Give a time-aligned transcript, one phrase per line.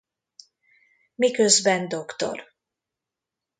[1.15, 2.53] Miközben dr.